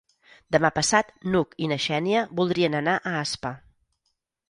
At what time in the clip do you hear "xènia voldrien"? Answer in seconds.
1.85-2.81